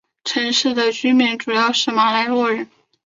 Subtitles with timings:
[0.23, 2.67] 城市的居民主要是马来诺人。